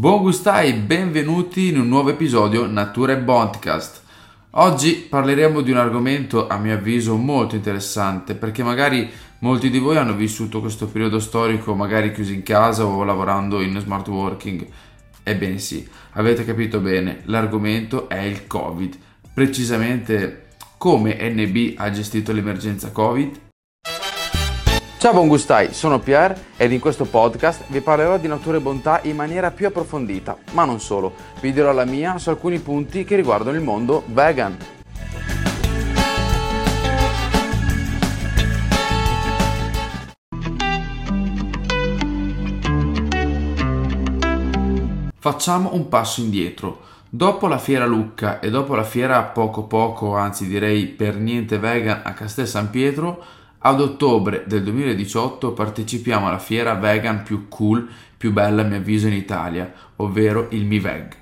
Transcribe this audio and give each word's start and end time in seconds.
Buon 0.00 0.22
gustai, 0.22 0.72
benvenuti 0.72 1.68
in 1.68 1.78
un 1.78 1.86
nuovo 1.86 2.08
episodio 2.08 2.64
Natura 2.66 3.12
e 3.12 3.18
Bondcast. 3.18 4.00
Oggi 4.52 4.94
parleremo 4.94 5.60
di 5.60 5.72
un 5.72 5.76
argomento 5.76 6.48
a 6.48 6.56
mio 6.56 6.72
avviso 6.72 7.16
molto 7.16 7.54
interessante 7.54 8.34
perché 8.34 8.62
magari 8.62 9.10
molti 9.40 9.68
di 9.68 9.78
voi 9.78 9.98
hanno 9.98 10.14
vissuto 10.14 10.60
questo 10.60 10.86
periodo 10.86 11.20
storico 11.20 11.74
magari 11.74 12.12
chiusi 12.12 12.32
in 12.32 12.42
casa 12.42 12.86
o 12.86 13.04
lavorando 13.04 13.60
in 13.60 13.78
smart 13.78 14.08
working. 14.08 14.66
Ebbene 15.22 15.58
sì, 15.58 15.86
avete 16.12 16.46
capito 16.46 16.80
bene, 16.80 17.20
l'argomento 17.24 18.08
è 18.08 18.20
il 18.20 18.46
Covid, 18.46 18.96
precisamente 19.34 20.46
come 20.78 21.18
NB 21.20 21.74
ha 21.76 21.90
gestito 21.90 22.32
l'emergenza 22.32 22.90
Covid 22.90 23.49
Ciao 25.00 25.14
buon 25.14 25.28
gustai, 25.28 25.72
sono 25.72 25.98
Pierre 25.98 26.48
ed 26.58 26.72
in 26.72 26.78
questo 26.78 27.06
podcast 27.06 27.62
vi 27.68 27.80
parlerò 27.80 28.18
di 28.18 28.28
natura 28.28 28.58
e 28.58 28.60
bontà 28.60 29.00
in 29.04 29.16
maniera 29.16 29.50
più 29.50 29.66
approfondita, 29.66 30.36
ma 30.52 30.66
non 30.66 30.78
solo, 30.78 31.14
vi 31.40 31.54
dirò 31.54 31.72
la 31.72 31.86
mia 31.86 32.18
su 32.18 32.28
alcuni 32.28 32.58
punti 32.58 33.04
che 33.04 33.16
riguardano 33.16 33.56
il 33.56 33.62
mondo 33.62 34.02
vegan. 34.08 34.58
Facciamo 45.18 45.72
un 45.72 45.88
passo 45.88 46.20
indietro. 46.20 46.82
Dopo 47.08 47.48
la 47.48 47.58
fiera 47.58 47.86
Lucca 47.86 48.38
e 48.38 48.50
dopo 48.50 48.74
la 48.74 48.84
fiera 48.84 49.22
poco 49.22 49.62
poco, 49.64 50.14
anzi 50.14 50.46
direi 50.46 50.84
per 50.88 51.16
niente 51.16 51.58
vegan 51.58 52.02
a 52.04 52.12
Castel 52.12 52.46
San 52.46 52.68
Pietro, 52.68 53.38
ad 53.62 53.80
ottobre 53.80 54.44
del 54.46 54.62
2018 54.62 55.52
partecipiamo 55.52 56.26
alla 56.26 56.38
fiera 56.38 56.74
vegan 56.74 57.22
più 57.22 57.48
cool, 57.48 57.86
più 58.16 58.32
bella 58.32 58.62
a 58.62 58.64
mio 58.64 58.78
avviso 58.78 59.06
in 59.06 59.12
Italia, 59.12 59.70
ovvero 59.96 60.46
il 60.50 60.64
MiVeg. 60.64 61.16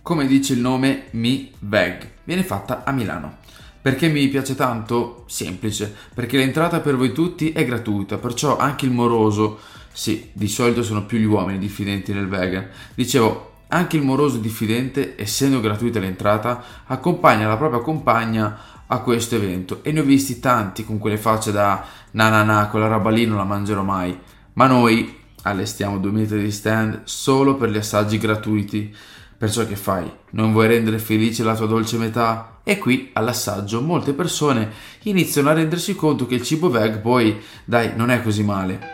Come 0.00 0.26
dice 0.26 0.52
il 0.52 0.60
nome 0.60 1.06
MiVeg, 1.10 2.10
viene 2.22 2.44
fatta 2.44 2.84
a 2.84 2.92
Milano. 2.92 3.38
Perché 3.82 4.08
mi 4.08 4.28
piace 4.28 4.54
tanto? 4.54 5.24
Semplice, 5.26 5.92
perché 6.14 6.36
l'entrata 6.36 6.78
per 6.78 6.96
voi 6.96 7.12
tutti 7.12 7.50
è 7.50 7.64
gratuita, 7.64 8.18
perciò 8.18 8.56
anche 8.56 8.84
il 8.84 8.92
moroso, 8.92 9.58
sì, 9.92 10.30
di 10.32 10.48
solito 10.48 10.84
sono 10.84 11.04
più 11.04 11.18
gli 11.18 11.24
uomini 11.24 11.58
diffidenti 11.58 12.12
nel 12.12 12.28
vegan, 12.28 12.68
dicevo, 12.94 13.50
anche 13.68 13.96
il 13.96 14.04
moroso 14.04 14.38
diffidente, 14.38 15.14
essendo 15.16 15.60
gratuita 15.60 15.98
l'entrata, 15.98 16.62
accompagna 16.86 17.48
la 17.48 17.56
propria 17.56 17.80
compagna 17.80 18.56
a 18.88 18.98
questo 18.98 19.36
evento 19.36 19.82
e 19.82 19.92
ne 19.92 20.00
ho 20.00 20.04
visti 20.04 20.40
tanti 20.40 20.84
con 20.84 20.98
quelle 20.98 21.16
facce 21.16 21.52
da 21.52 21.84
na 22.12 22.28
na 22.28 22.42
na, 22.42 22.68
quella 22.68 22.86
roba 22.86 23.10
lì 23.10 23.26
non 23.26 23.38
la 23.38 23.44
mangerò 23.44 23.82
mai. 23.82 24.18
Ma 24.54 24.66
noi 24.66 25.22
allestiamo 25.42 25.98
due 25.98 26.10
metri 26.10 26.42
di 26.42 26.50
stand 26.50 27.02
solo 27.04 27.56
per 27.56 27.70
gli 27.70 27.76
assaggi 27.76 28.18
gratuiti. 28.18 28.94
Perciò 29.36 29.66
che 29.66 29.76
fai? 29.76 30.10
Non 30.30 30.52
vuoi 30.52 30.68
rendere 30.68 30.98
felice 30.98 31.42
la 31.42 31.56
tua 31.56 31.66
dolce 31.66 31.98
metà? 31.98 32.60
E 32.62 32.78
qui 32.78 33.10
all'assaggio 33.12 33.82
molte 33.82 34.14
persone 34.14 34.70
iniziano 35.02 35.50
a 35.50 35.54
rendersi 35.54 35.94
conto 35.94 36.26
che 36.26 36.36
il 36.36 36.42
cibo 36.42 36.70
veg 36.70 37.00
poi, 37.00 37.42
dai, 37.64 37.92
non 37.94 38.10
è 38.10 38.22
così 38.22 38.42
male. 38.42 38.92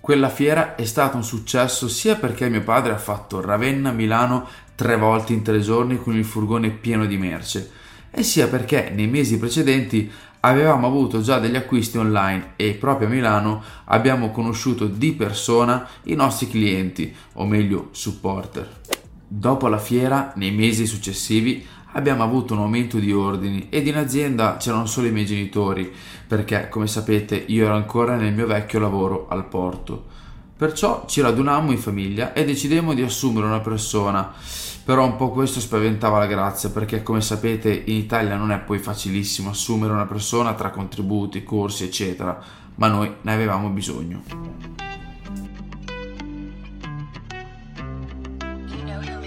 Quella 0.00 0.30
fiera 0.30 0.74
è 0.74 0.84
stato 0.84 1.16
un 1.16 1.22
successo 1.22 1.86
sia 1.86 2.16
perché 2.16 2.48
mio 2.48 2.62
padre 2.62 2.92
ha 2.92 2.98
fatto 2.98 3.40
Ravenna-Milano 3.40 4.48
tre 4.74 4.96
volte 4.96 5.32
in 5.34 5.42
tre 5.42 5.60
giorni 5.60 5.98
con 5.98 6.16
il 6.16 6.24
furgone 6.24 6.70
pieno 6.70 7.04
di 7.04 7.18
merce, 7.18 7.70
e 8.10 8.22
sia 8.22 8.48
perché 8.48 8.90
nei 8.94 9.06
mesi 9.06 9.38
precedenti 9.38 10.10
avevamo 10.40 10.86
avuto 10.86 11.20
già 11.20 11.38
degli 11.38 11.56
acquisti 11.56 11.98
online 11.98 12.52
e 12.56 12.74
proprio 12.74 13.08
a 13.08 13.10
Milano 13.10 13.62
abbiamo 13.86 14.30
conosciuto 14.30 14.86
di 14.86 15.12
persona 15.12 15.86
i 16.04 16.14
nostri 16.14 16.48
clienti, 16.48 17.14
o 17.34 17.46
meglio 17.46 17.88
supporter. 17.92 18.80
Dopo 19.26 19.68
la 19.68 19.78
fiera, 19.78 20.32
nei 20.36 20.52
mesi 20.52 20.86
successivi, 20.86 21.66
abbiamo 21.92 22.22
avuto 22.22 22.54
un 22.54 22.60
aumento 22.60 22.98
di 22.98 23.12
ordini 23.12 23.66
ed 23.70 23.86
in 23.86 23.96
azienda 23.96 24.56
c'erano 24.58 24.86
solo 24.86 25.08
i 25.08 25.12
miei 25.12 25.26
genitori, 25.26 25.92
perché 26.26 26.68
come 26.68 26.86
sapete 26.86 27.44
io 27.48 27.64
ero 27.64 27.74
ancora 27.74 28.16
nel 28.16 28.32
mio 28.32 28.46
vecchio 28.46 28.78
lavoro 28.78 29.26
al 29.28 29.46
porto. 29.46 30.16
Perciò 30.56 31.04
ci 31.06 31.20
radunammo 31.20 31.70
in 31.70 31.78
famiglia 31.78 32.32
e 32.32 32.44
decidemmo 32.44 32.92
di 32.92 33.02
assumere 33.02 33.46
una 33.46 33.60
persona 33.60 34.32
però 34.88 35.04
un 35.04 35.16
po' 35.16 35.28
questo 35.28 35.60
spaventava 35.60 36.16
la 36.16 36.24
grazia 36.24 36.70
perché 36.70 37.02
come 37.02 37.20
sapete 37.20 37.70
in 37.70 37.96
Italia 37.96 38.36
non 38.36 38.52
è 38.52 38.58
poi 38.58 38.78
facilissimo 38.78 39.50
assumere 39.50 39.92
una 39.92 40.06
persona 40.06 40.54
tra 40.54 40.70
contributi, 40.70 41.44
corsi 41.44 41.84
eccetera, 41.84 42.42
ma 42.76 42.88
noi 42.88 43.16
ne 43.20 43.32
avevamo 43.34 43.68
bisogno. 43.68 44.22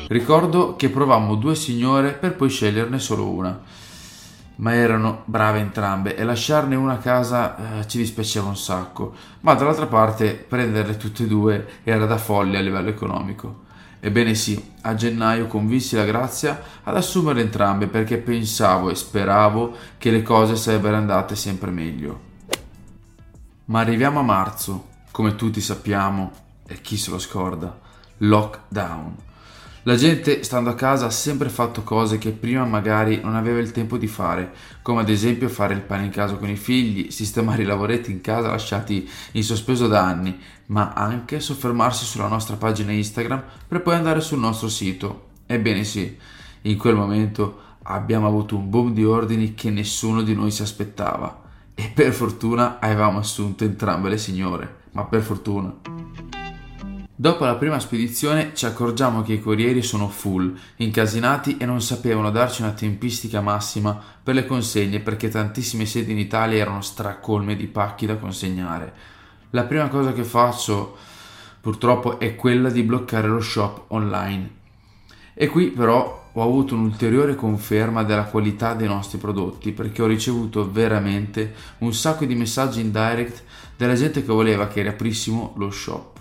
Ricordo 0.07 0.75
che 0.75 0.89
provammo 0.89 1.35
due 1.35 1.53
signore 1.53 2.13
per 2.13 2.35
poi 2.35 2.49
sceglierne 2.49 2.97
solo 2.97 3.29
una, 3.29 3.61
ma 4.55 4.73
erano 4.73 5.21
brave 5.25 5.59
entrambe 5.59 6.15
e 6.15 6.23
lasciarne 6.23 6.73
una 6.73 6.93
a 6.93 6.97
casa 6.97 7.81
eh, 7.81 7.87
ci 7.87 7.99
dispiaceva 7.99 8.47
un 8.47 8.57
sacco, 8.57 9.13
ma 9.41 9.53
dall'altra 9.53 9.85
parte 9.85 10.33
prenderle 10.33 10.97
tutte 10.97 11.21
e 11.21 11.27
due 11.27 11.67
era 11.83 12.07
da 12.07 12.17
follia 12.17 12.57
a 12.57 12.63
livello 12.63 12.89
economico. 12.89 13.69
Ebbene 14.03 14.33
sì, 14.33 14.59
a 14.81 14.95
gennaio 14.95 15.45
convinsi 15.45 15.95
la 15.95 16.05
Grazia 16.05 16.59
ad 16.83 16.95
assumere 16.95 17.41
entrambe 17.41 17.85
perché 17.85 18.17
pensavo 18.17 18.89
e 18.89 18.95
speravo 18.95 19.75
che 19.99 20.09
le 20.09 20.23
cose 20.23 20.55
sarebbero 20.55 20.95
andate 20.95 21.35
sempre 21.35 21.69
meglio. 21.69 22.29
Ma 23.65 23.79
arriviamo 23.79 24.19
a 24.19 24.23
marzo, 24.23 24.87
come 25.11 25.35
tutti 25.35 25.61
sappiamo, 25.61 26.31
e 26.65 26.81
chi 26.81 26.97
se 26.97 27.11
lo 27.11 27.19
scorda, 27.19 27.79
lockdown. 28.17 29.15
La 29.83 29.95
gente 29.95 30.43
stando 30.43 30.69
a 30.69 30.75
casa 30.75 31.07
ha 31.07 31.09
sempre 31.09 31.49
fatto 31.49 31.81
cose 31.81 32.19
che 32.19 32.29
prima 32.29 32.63
magari 32.65 33.19
non 33.19 33.33
aveva 33.33 33.57
il 33.57 33.71
tempo 33.71 33.97
di 33.97 34.05
fare, 34.05 34.53
come 34.83 35.01
ad 35.01 35.09
esempio 35.09 35.49
fare 35.49 35.73
il 35.73 35.81
pane 35.81 36.05
in 36.05 36.11
casa 36.11 36.35
con 36.35 36.49
i 36.49 36.55
figli, 36.55 37.09
sistemare 37.09 37.63
i 37.63 37.65
lavoretti 37.65 38.11
in 38.11 38.21
casa 38.21 38.49
lasciati 38.49 39.09
in 39.31 39.43
sospeso 39.43 39.87
da 39.87 40.03
anni, 40.05 40.39
ma 40.67 40.93
anche 40.93 41.39
soffermarsi 41.39 42.05
sulla 42.05 42.27
nostra 42.27 42.57
pagina 42.57 42.91
Instagram 42.91 43.43
per 43.67 43.81
poi 43.81 43.95
andare 43.95 44.21
sul 44.21 44.37
nostro 44.37 44.69
sito. 44.69 45.29
Ebbene 45.47 45.83
sì, 45.83 46.15
in 46.61 46.77
quel 46.77 46.93
momento 46.93 47.61
abbiamo 47.81 48.27
avuto 48.27 48.55
un 48.55 48.69
boom 48.69 48.93
di 48.93 49.03
ordini 49.03 49.55
che 49.55 49.71
nessuno 49.71 50.21
di 50.21 50.35
noi 50.35 50.51
si 50.51 50.61
aspettava 50.61 51.41
e 51.73 51.91
per 51.91 52.13
fortuna 52.13 52.77
avevamo 52.79 53.17
assunto 53.17 53.63
entrambe 53.63 54.09
le 54.09 54.19
signore, 54.19 54.75
ma 54.91 55.05
per 55.05 55.23
fortuna. 55.23 56.40
Dopo 57.21 57.45
la 57.45 57.53
prima 57.53 57.79
spedizione 57.79 58.49
ci 58.55 58.65
accorgiamo 58.65 59.21
che 59.21 59.33
i 59.33 59.39
corrieri 59.39 59.83
sono 59.83 60.07
full, 60.07 60.57
incasinati 60.77 61.57
e 61.57 61.65
non 61.67 61.79
sapevano 61.79 62.31
darci 62.31 62.63
una 62.63 62.71
tempistica 62.71 63.41
massima 63.41 63.95
per 64.23 64.33
le 64.33 64.47
consegne 64.47 65.01
perché 65.01 65.29
tantissime 65.29 65.85
sedi 65.85 66.13
in 66.13 66.17
Italia 66.17 66.57
erano 66.57 66.81
stracolme 66.81 67.55
di 67.55 67.67
pacchi 67.67 68.07
da 68.07 68.15
consegnare. 68.15 68.91
La 69.51 69.65
prima 69.65 69.87
cosa 69.87 70.13
che 70.13 70.23
faccio 70.23 70.97
purtroppo 71.61 72.19
è 72.19 72.35
quella 72.35 72.71
di 72.71 72.81
bloccare 72.81 73.27
lo 73.27 73.39
shop 73.39 73.83
online. 73.89 74.49
E 75.35 75.45
qui 75.45 75.67
però 75.67 76.29
ho 76.33 76.41
avuto 76.41 76.73
un'ulteriore 76.73 77.35
conferma 77.35 78.01
della 78.01 78.23
qualità 78.23 78.73
dei 78.73 78.87
nostri 78.87 79.19
prodotti 79.19 79.73
perché 79.73 80.01
ho 80.01 80.07
ricevuto 80.07 80.71
veramente 80.71 81.53
un 81.81 81.93
sacco 81.93 82.25
di 82.25 82.33
messaggi 82.33 82.81
in 82.81 82.91
direct 82.91 83.43
della 83.77 83.93
gente 83.93 84.25
che 84.25 84.33
voleva 84.33 84.67
che 84.67 84.81
riaprissimo 84.81 85.53
lo 85.57 85.69
shop. 85.69 86.20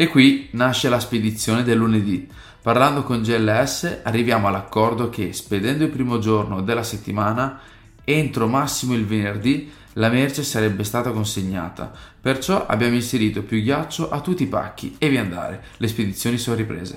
E 0.00 0.06
qui 0.06 0.46
nasce 0.52 0.88
la 0.88 1.00
spedizione 1.00 1.64
del 1.64 1.76
lunedì. 1.76 2.28
Parlando 2.62 3.02
con 3.02 3.20
GLS 3.20 4.02
arriviamo 4.04 4.46
all'accordo 4.46 5.10
che 5.10 5.32
spedendo 5.32 5.82
il 5.82 5.90
primo 5.90 6.20
giorno 6.20 6.62
della 6.62 6.84
settimana, 6.84 7.58
entro 8.04 8.46
massimo 8.46 8.94
il 8.94 9.04
venerdì, 9.04 9.68
la 9.94 10.08
merce 10.08 10.44
sarebbe 10.44 10.84
stata 10.84 11.10
consegnata. 11.10 11.92
Perciò 12.20 12.64
abbiamo 12.64 12.94
inserito 12.94 13.42
più 13.42 13.60
ghiaccio 13.60 14.08
a 14.08 14.20
tutti 14.20 14.44
i 14.44 14.46
pacchi 14.46 14.94
e 14.98 15.08
via 15.08 15.20
andare. 15.20 15.64
Le 15.78 15.88
spedizioni 15.88 16.38
sono 16.38 16.54
riprese. 16.54 16.96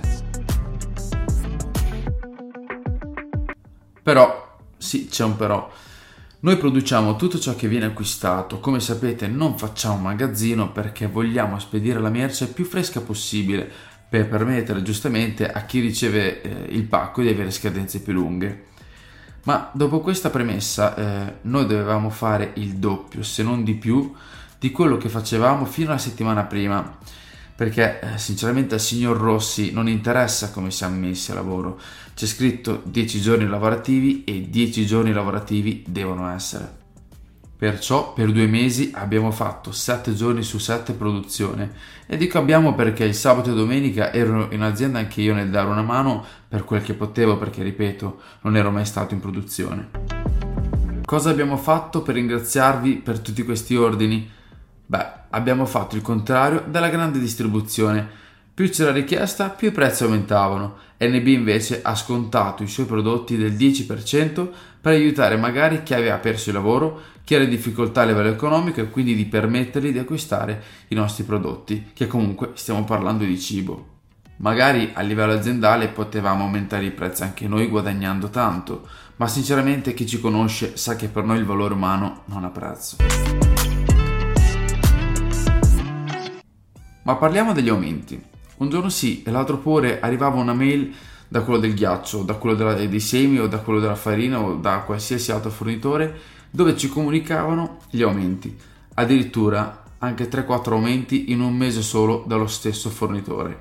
Però, 4.03 4.59
sì, 4.77 5.07
c'è 5.07 5.23
un 5.23 5.35
però. 5.35 5.71
Noi 6.43 6.57
produciamo 6.57 7.17
tutto 7.17 7.38
ciò 7.38 7.55
che 7.55 7.67
viene 7.67 7.85
acquistato, 7.85 8.59
come 8.59 8.79
sapete 8.79 9.27
non 9.27 9.59
facciamo 9.59 9.97
magazzino 9.97 10.71
perché 10.71 11.05
vogliamo 11.05 11.59
spedire 11.59 11.99
la 11.99 12.09
merce 12.09 12.47
più 12.47 12.65
fresca 12.65 12.99
possibile 12.99 13.69
per 14.09 14.27
permettere 14.27 14.81
giustamente 14.81 15.51
a 15.51 15.65
chi 15.65 15.79
riceve 15.81 16.41
eh, 16.41 16.73
il 16.73 16.85
pacco 16.85 17.21
di 17.21 17.29
avere 17.29 17.51
scadenze 17.51 18.01
più 18.01 18.13
lunghe. 18.13 18.69
Ma 19.43 19.69
dopo 19.71 19.99
questa 19.99 20.31
premessa 20.31 20.95
eh, 20.95 21.33
noi 21.41 21.67
dovevamo 21.67 22.09
fare 22.09 22.53
il 22.55 22.77
doppio, 22.77 23.21
se 23.21 23.43
non 23.43 23.63
di 23.63 23.75
più, 23.75 24.11
di 24.57 24.71
quello 24.71 24.97
che 24.97 25.09
facevamo 25.09 25.65
fino 25.65 25.89
alla 25.89 25.99
settimana 25.99 26.45
prima 26.45 26.97
perché 27.61 27.99
eh, 27.99 28.17
sinceramente 28.17 28.73
al 28.73 28.79
signor 28.79 29.15
Rossi 29.17 29.71
non 29.71 29.87
interessa 29.87 30.49
come 30.49 30.71
siamo 30.71 30.95
messi 30.95 31.29
a 31.29 31.35
lavoro. 31.35 31.79
C'è 32.15 32.25
scritto 32.25 32.81
10 32.85 33.21
giorni 33.21 33.45
lavorativi 33.45 34.23
e 34.23 34.49
10 34.49 34.83
giorni 34.87 35.13
lavorativi 35.13 35.83
devono 35.87 36.27
essere. 36.31 36.67
Perciò 37.55 38.13
per 38.13 38.31
due 38.31 38.47
mesi 38.47 38.89
abbiamo 38.95 39.29
fatto 39.29 39.71
7 39.71 40.15
giorni 40.15 40.41
su 40.41 40.57
7 40.57 40.93
produzione 40.93 41.71
e 42.07 42.17
dico 42.17 42.39
abbiamo 42.39 42.73
perché 42.73 43.03
il 43.03 43.13
sabato 43.13 43.51
e 43.51 43.53
domenica 43.53 44.11
ero 44.11 44.47
in 44.51 44.63
azienda 44.63 44.97
anche 44.97 45.21
io 45.21 45.35
nel 45.35 45.51
dare 45.51 45.69
una 45.69 45.83
mano 45.83 46.25
per 46.47 46.63
quel 46.63 46.81
che 46.81 46.95
potevo 46.95 47.37
perché 47.37 47.61
ripeto 47.61 48.21
non 48.41 48.57
ero 48.57 48.71
mai 48.71 48.85
stato 48.85 49.13
in 49.13 49.19
produzione. 49.19 49.89
Cosa 51.05 51.29
abbiamo 51.29 51.57
fatto 51.57 52.01
per 52.01 52.15
ringraziarvi 52.15 52.95
per 52.95 53.19
tutti 53.19 53.43
questi 53.43 53.75
ordini? 53.75 54.27
Beh, 54.83 55.20
abbiamo 55.31 55.65
fatto 55.65 55.95
il 55.95 56.01
contrario 56.01 56.63
della 56.67 56.89
grande 56.89 57.19
distribuzione 57.19 58.19
più 58.53 58.69
c'era 58.69 58.91
richiesta, 58.91 59.49
più 59.49 59.69
i 59.69 59.71
prezzi 59.71 60.03
aumentavano. 60.03 60.77
NB 60.99 61.25
invece 61.27 61.81
ha 61.81 61.95
scontato 61.95 62.61
i 62.61 62.67
suoi 62.67 62.85
prodotti 62.85 63.35
del 63.35 63.53
10% 63.53 64.47
per 64.79 64.93
aiutare 64.93 65.35
magari 65.35 65.83
chi 65.83 65.95
aveva 65.95 66.17
perso 66.17 66.49
il 66.49 66.55
lavoro, 66.55 67.01
chi 67.23 67.33
era 67.33 67.43
in 67.43 67.49
difficoltà 67.49 68.01
a 68.01 68.05
livello 68.05 68.29
economico 68.29 68.81
e 68.81 68.89
quindi 68.89 69.15
di 69.15 69.25
permettergli 69.25 69.91
di 69.91 69.97
acquistare 69.97 70.61
i 70.89 70.95
nostri 70.95 71.23
prodotti, 71.23 71.91
che 71.93 72.05
comunque 72.07 72.51
stiamo 72.53 72.83
parlando 72.83 73.23
di 73.23 73.39
cibo. 73.39 73.87
Magari 74.37 74.91
a 74.93 75.01
livello 75.01 75.33
aziendale 75.33 75.87
potevamo 75.87 76.43
aumentare 76.43 76.85
i 76.85 76.91
prezzi 76.91 77.23
anche 77.23 77.47
noi 77.47 77.67
guadagnando 77.67 78.29
tanto, 78.29 78.87
ma 79.15 79.27
sinceramente 79.27 79.93
chi 79.93 80.05
ci 80.05 80.19
conosce 80.19 80.77
sa 80.77 80.95
che 80.95 81.07
per 81.07 81.23
noi 81.23 81.37
il 81.37 81.45
valore 81.45 81.73
umano 81.73 82.23
non 82.25 82.43
ha 82.43 82.49
prezzo. 82.49 83.80
Ma 87.03 87.15
parliamo 87.15 87.53
degli 87.53 87.69
aumenti. 87.69 88.21
Un 88.57 88.69
giorno 88.69 88.89
sì 88.89 89.24
e 89.24 89.31
l'altro 89.31 89.57
pure 89.57 90.00
arrivava 90.00 90.39
una 90.39 90.53
mail 90.53 90.94
da 91.27 91.42
quello 91.42 91.59
del 91.59 91.74
ghiaccio, 91.74 92.24
da 92.24 92.36
quello 92.36 92.56
della, 92.56 92.74
dei 92.74 93.00
semi 93.00 93.39
o 93.39 93.48
da 93.48 93.59
quello 93.59 93.80
della 93.80 93.95
farina 93.95 94.39
o 94.39 94.56
da 94.56 94.80
qualsiasi 94.80 95.31
altro 95.31 95.50
fornitore 95.50 96.19
dove 96.51 96.77
ci 96.77 96.89
comunicavano 96.89 97.77
gli 97.89 98.01
aumenti. 98.01 98.56
Addirittura 98.95 99.83
anche 100.00 100.30
3-4 100.30 100.71
aumenti 100.74 101.31
in 101.31 101.42
un 101.42 101.56
mese 101.56 101.81
solo 101.81 102.24
dallo 102.27 102.48
stesso 102.48 102.89
fornitore. 102.89 103.59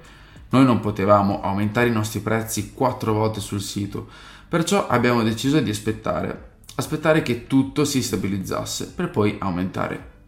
Noi 0.51 0.65
non 0.65 0.81
potevamo 0.81 1.41
aumentare 1.43 1.89
i 1.89 1.93
nostri 1.93 2.21
prezzi 2.21 2.73
4 2.73 3.13
volte 3.13 3.41
sul 3.41 3.61
sito, 3.61 4.09
perciò 4.49 4.89
abbiamo 4.89 5.23
deciso 5.23 5.61
di 5.61 5.71
aspettare, 5.71 6.57
aspettare 6.75 7.23
che 7.23 7.47
tutto 7.47 7.85
si 7.85 8.03
stabilizzasse 8.03 8.93
per 8.95 9.11
poi 9.11 9.37
aumentare. 9.39 10.19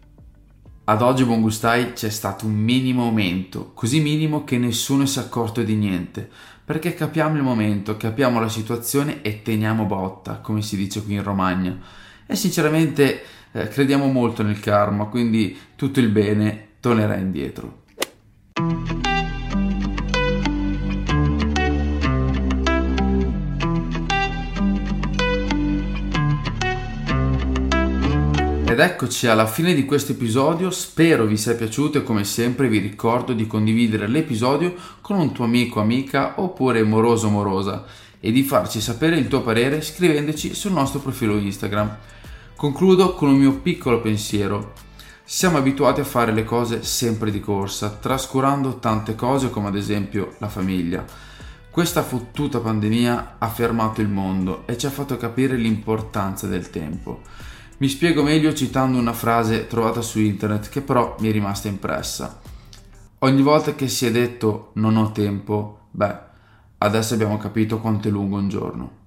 Ad 0.93 1.01
oggi 1.01 1.25
buon 1.25 1.41
gustai 1.41 1.95
c'è 1.95 2.11
stato 2.11 2.45
un 2.45 2.53
minimo 2.53 3.05
aumento, 3.05 3.71
così 3.73 4.01
minimo 4.01 4.45
che 4.45 4.59
nessuno 4.59 5.07
si 5.07 5.19
è 5.19 5.23
accorto 5.23 5.63
di 5.63 5.75
niente, 5.75 6.29
perché 6.63 6.93
capiamo 6.93 7.35
il 7.35 7.43
momento, 7.43 7.97
capiamo 7.97 8.39
la 8.39 8.51
situazione 8.51 9.23
e 9.23 9.41
teniamo 9.41 9.87
botta, 9.87 10.41
come 10.41 10.61
si 10.61 10.77
dice 10.77 11.03
qui 11.03 11.15
in 11.15 11.23
Romagna. 11.23 11.79
E 12.27 12.37
sinceramente 12.37 13.23
eh, 13.53 13.69
crediamo 13.69 14.07
molto 14.09 14.43
nel 14.43 14.61
karma, 14.61 15.07
quindi 15.07 15.59
tutto 15.77 15.99
il 15.99 16.11
bene 16.11 16.73
tornerà 16.79 17.17
indietro. 17.17 17.85
Ed 28.73 28.81
eccoci 28.81 29.27
alla 29.27 29.47
fine 29.47 29.75
di 29.75 29.85
questo 29.85 30.13
episodio, 30.13 30.71
spero 30.71 31.27
vi 31.27 31.37
sia 31.37 31.55
piaciuto 31.55 31.99
e 31.99 32.03
come 32.03 32.25
sempre 32.25 32.69
vi 32.69 32.79
ricordo 32.79 33.35
di 33.35 33.47
condividere 33.47 34.09
l'episodio 34.09 34.75
con 35.03 35.19
un 35.19 35.31
tuo 35.31 35.45
amico, 35.45 35.79
amica 35.79 36.41
oppure 36.41 36.83
moroso, 36.83 37.29
morosa 37.29 37.85
e 38.19 38.33
di 38.33 38.43
farci 38.43 38.81
sapere 38.81 39.19
il 39.19 39.29
tuo 39.29 39.43
parere 39.43 39.83
scrivendoci 39.83 40.55
sul 40.55 40.73
nostro 40.73 41.01
profilo 41.01 41.37
Instagram. 41.37 41.99
Concludo 42.57 43.13
con 43.13 43.29
un 43.29 43.37
mio 43.37 43.59
piccolo 43.59 44.01
pensiero. 44.01 44.73
Siamo 45.23 45.59
abituati 45.59 46.01
a 46.01 46.05
fare 46.05 46.33
le 46.33 46.45
cose 46.45 46.83
sempre 46.83 47.31
di 47.31 47.41
corsa, 47.41 47.91
trascurando 47.91 48.79
tante 48.79 49.15
cose 49.15 49.51
come 49.51 49.69
ad 49.69 49.77
esempio 49.77 50.37
la 50.39 50.49
famiglia. 50.49 51.05
Questa 51.71 52.03
fottuta 52.03 52.59
pandemia 52.59 53.35
ha 53.37 53.49
fermato 53.51 54.01
il 54.01 54.09
mondo 54.09 54.63
e 54.65 54.79
ci 54.79 54.87
ha 54.87 54.91
fatto 54.91 55.19
capire 55.19 55.57
l'importanza 55.57 56.47
del 56.47 56.71
tempo. 56.71 57.21
Mi 57.79 57.89
spiego 57.89 58.23
meglio 58.23 58.55
citando 58.55 58.99
una 58.99 59.13
frase 59.13 59.67
trovata 59.67 60.01
su 60.03 60.21
internet 60.21 60.69
che 60.69 60.83
però 60.83 61.17
mi 61.19 61.29
è 61.29 61.33
rimasta 61.33 61.69
impressa. 61.69 62.41
Ogni 63.19 63.43
volta 63.43 63.75
che 63.75 63.89
si 63.89 64.07
è 64.07 64.11
detto 64.11 64.71
non 64.75 64.97
ho 64.97 65.13
tempo, 65.13 65.87
beh, 65.91 66.17
adesso 66.79 67.15
abbiamo 67.15 67.37
capito 67.39 67.79
quanto 67.81 68.09
è 68.09 68.11
lungo 68.11 68.37
un 68.37 68.49
giorno. 68.49 69.02